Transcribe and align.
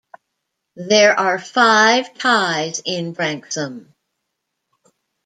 There 0.89 1.11
are 1.13 1.37
five 1.37 2.17
ties 2.17 2.81
in 2.83 3.13
Branksome. 3.13 3.93